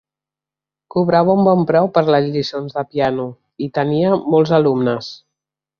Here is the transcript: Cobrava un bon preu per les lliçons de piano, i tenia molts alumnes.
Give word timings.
Cobrava 0.95 1.35
un 1.41 1.49
bon 1.49 1.61
preu 1.73 1.91
per 1.99 2.03
les 2.15 2.27
lliçons 2.37 2.75
de 2.79 2.87
piano, 2.95 3.29
i 3.67 3.73
tenia 3.79 4.19
molts 4.35 4.59
alumnes. 4.63 5.17